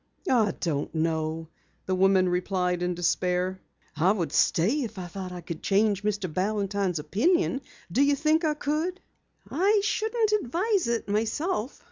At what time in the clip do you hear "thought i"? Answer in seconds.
5.05-5.41